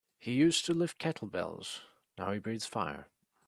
He 0.17 0.31
used 0.33 0.65
to 0.65 0.73
lift 0.73 0.97
kettlebells 0.97 1.81
now 2.17 2.31
he 2.31 2.39
breathes 2.39 2.65
fire. 2.65 3.07